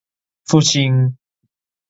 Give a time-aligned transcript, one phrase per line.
[0.49, 1.13] 復興